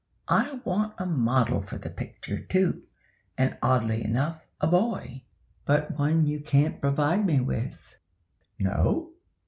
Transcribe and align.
I 0.27 0.59
want 0.65 0.95
a 0.97 1.05
model 1.05 1.61
for 1.61 1.77
the 1.77 1.91
picture 1.91 2.39
too, 2.39 2.81
and, 3.37 3.55
oddly 3.61 4.03
enough, 4.03 4.47
a 4.59 4.65
boy; 4.65 5.21
but 5.63 5.95
one 5.95 6.25
you 6.25 6.39
can't 6.39 6.81
provide 6.81 7.23
me 7.23 7.39
with." 7.39 7.97
"No? 8.57 9.13